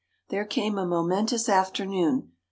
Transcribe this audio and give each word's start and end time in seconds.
There 0.29 0.45
came 0.45 0.79
a 0.79 0.85
momentous 0.87 1.47
afternoon. 1.47 2.31